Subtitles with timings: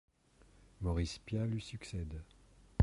[0.81, 2.23] Maurice Piat lui succède.